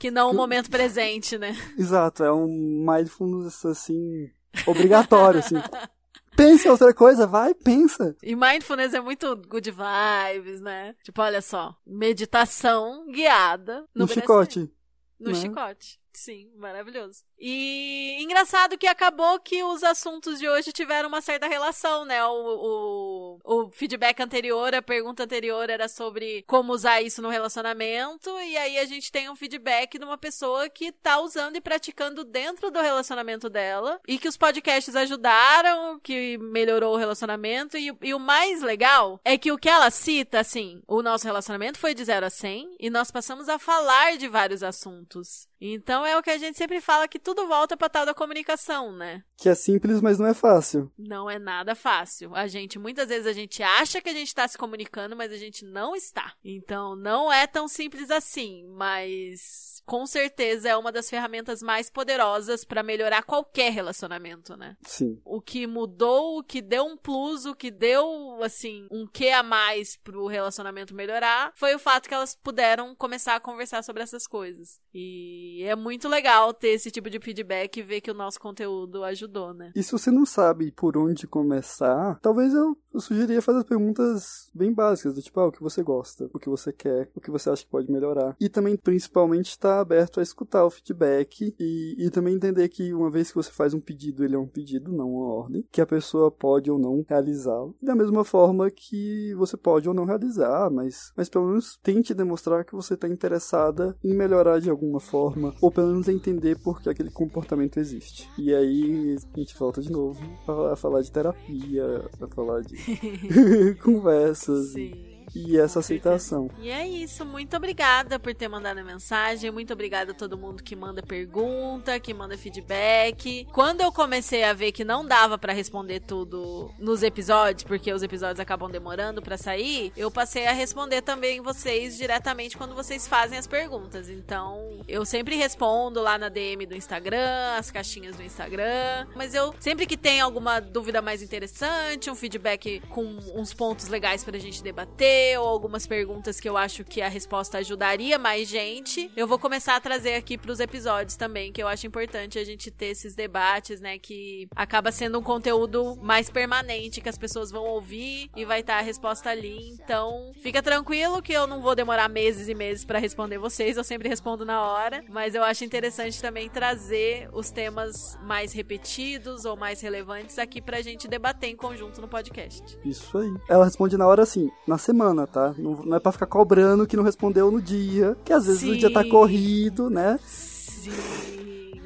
[0.00, 1.54] Que não o momento presente, né?
[1.76, 2.46] Exato, é um
[2.86, 4.30] mindfulness assim
[4.66, 5.56] obrigatório, assim.
[6.38, 8.16] Pense em outra coisa, vai, pensa.
[8.22, 10.94] E mindfulness é muito good vibes, né?
[11.02, 14.72] Tipo, olha só, meditação guiada no, no chicote.
[15.18, 15.34] No né?
[15.34, 15.98] chicote.
[16.12, 17.24] Sim, maravilhoso.
[17.40, 22.24] E engraçado que acabou que os assuntos de hoje tiveram uma certa relação, né?
[22.24, 28.30] O, o, o, feedback anterior, a pergunta anterior era sobre como usar isso no relacionamento,
[28.40, 32.24] e aí a gente tem um feedback de uma pessoa que tá usando e praticando
[32.24, 38.14] dentro do relacionamento dela, e que os podcasts ajudaram, que melhorou o relacionamento, e, e
[38.14, 42.04] o mais legal é que o que ela cita, assim, o nosso relacionamento foi de
[42.04, 45.46] 0 a 100, e nós passamos a falar de vários assuntos.
[45.60, 48.90] Então é o que a gente sempre fala que tudo volta pra tal da comunicação,
[48.90, 49.22] né?
[49.36, 50.90] Que é simples, mas não é fácil.
[50.96, 52.34] Não é nada fácil.
[52.34, 55.36] A gente, muitas vezes, a gente acha que a gente tá se comunicando, mas a
[55.36, 56.32] gente não está.
[56.42, 62.64] Então, não é tão simples assim, mas com certeza é uma das ferramentas mais poderosas
[62.64, 64.76] para melhorar qualquer relacionamento, né?
[64.82, 65.20] Sim.
[65.24, 69.42] O que mudou, o que deu um plus, o que deu, assim, um que a
[69.42, 74.26] mais pro relacionamento melhorar, foi o fato que elas puderam começar a conversar sobre essas
[74.26, 74.80] coisas.
[74.92, 79.04] E é muito legal ter esse tipo de feedback e ver que o nosso conteúdo
[79.04, 79.72] ajudou, né?
[79.74, 84.72] E se você não sabe por onde começar, talvez eu, eu sugeriria fazer perguntas bem
[84.72, 87.50] básicas, do tipo, ah, o que você gosta, o que você quer, o que você
[87.50, 88.36] acha que pode melhorar.
[88.40, 92.92] E também, principalmente, estar tá aberto a escutar o feedback e, e também entender que
[92.92, 95.80] uma vez que você faz um pedido, ele é um pedido, não uma ordem, que
[95.80, 97.76] a pessoa pode ou não realizá-lo.
[97.82, 102.64] Da mesma forma que você pode ou não realizar, mas, mas pelo menos tente demonstrar
[102.64, 106.88] que você está interessada em melhorar de alguma forma, ou pelo menos entender por que
[106.88, 108.28] aquele comportamento existe.
[108.38, 113.74] E aí a gente volta de novo a, a falar de terapia, a falar de
[113.82, 114.72] conversas.
[114.72, 116.50] Sim e essa aceitação.
[116.58, 117.24] E é isso.
[117.24, 119.52] Muito obrigada por ter mandado a mensagem.
[119.52, 123.46] Muito obrigada a todo mundo que manda pergunta, que manda feedback.
[123.52, 128.02] Quando eu comecei a ver que não dava para responder tudo nos episódios, porque os
[128.02, 133.38] episódios acabam demorando para sair, eu passei a responder também vocês diretamente quando vocês fazem
[133.38, 134.08] as perguntas.
[134.08, 139.06] Então, eu sempre respondo lá na DM do Instagram, as caixinhas do Instagram.
[139.14, 144.24] Mas eu sempre que tem alguma dúvida mais interessante, um feedback com uns pontos legais
[144.24, 149.10] pra gente debater ou algumas perguntas que eu acho que a resposta ajudaria mais gente,
[149.16, 152.70] eu vou começar a trazer aqui pros episódios também, que eu acho importante a gente
[152.70, 153.98] ter esses debates, né?
[153.98, 158.74] Que acaba sendo um conteúdo mais permanente, que as pessoas vão ouvir e vai estar
[158.74, 159.70] tá a resposta ali.
[159.72, 163.84] Então, fica tranquilo que eu não vou demorar meses e meses para responder vocês, eu
[163.84, 169.56] sempre respondo na hora, mas eu acho interessante também trazer os temas mais repetidos ou
[169.56, 172.78] mais relevantes aqui pra gente debater em conjunto no podcast.
[172.84, 173.34] Isso aí.
[173.48, 175.54] Ela responde na hora assim, na semana, tá?
[175.58, 178.72] Não, não é pra ficar cobrando que não respondeu no dia, que às vezes Sim.
[178.72, 180.18] o dia tá corrido, né?
[180.24, 180.90] Sim.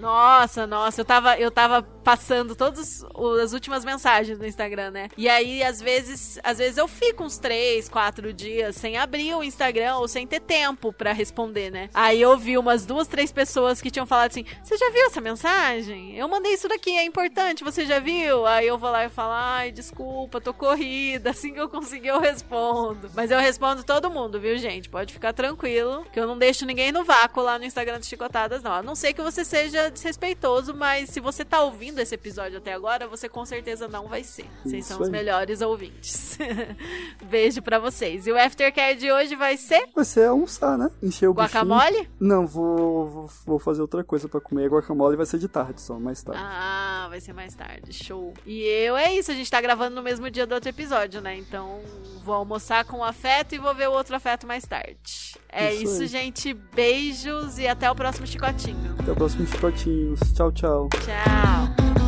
[0.01, 3.05] Nossa, nossa, eu tava, eu tava passando todas
[3.43, 5.09] as últimas mensagens no Instagram, né?
[5.17, 9.43] E aí, às vezes, às vezes eu fico uns três, quatro dias sem abrir o
[9.43, 11.89] Instagram ou sem ter tempo para responder, né?
[11.95, 15.21] Aí eu vi umas duas, três pessoas que tinham falado assim: Você já viu essa
[15.21, 16.17] mensagem?
[16.17, 18.47] Eu mandei isso daqui, é importante, você já viu?
[18.47, 21.31] Aí eu vou lá e falo: Ai, desculpa, tô corrida.
[21.43, 23.11] Assim que eu conseguir, eu respondo.
[23.15, 24.89] Mas eu respondo todo mundo, viu, gente?
[24.89, 28.63] Pode ficar tranquilo, que eu não deixo ninguém no vácuo lá no Instagram de Chicotadas,
[28.63, 28.73] não.
[28.73, 32.73] A não ser que você seja desrespeitoso, mas se você tá ouvindo esse episódio até
[32.73, 34.47] agora, você com certeza não vai ser.
[34.65, 36.39] Vocês são os melhores ouvintes.
[37.25, 38.27] Beijo para vocês.
[38.27, 39.89] E o aftercare de hoje vai ser?
[39.95, 40.91] Vai ser almoçar, né?
[41.03, 42.09] Encher o Guacamole?
[42.19, 44.69] Não, vou, vou, vou, fazer outra coisa para comer.
[44.69, 46.41] Guacamole vai ser de tarde só, mais tarde.
[46.43, 47.93] Ah, vai ser mais tarde.
[47.93, 48.33] Show.
[48.47, 49.31] E eu, é isso.
[49.31, 51.37] A gente tá gravando no mesmo dia do outro episódio, né?
[51.37, 51.81] Então,
[52.25, 55.42] vou almoçar com o afeto e vou ver o outro afeto mais tarde.
[55.53, 56.55] É isso, isso gente.
[56.75, 58.97] Beijos e até o próximo chicotinho.
[58.99, 60.15] Até o próximo chicotinho.
[60.35, 60.89] Tchau, tchau.
[60.89, 62.02] Tchau.